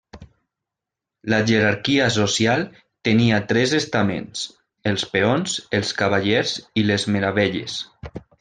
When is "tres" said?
3.53-3.75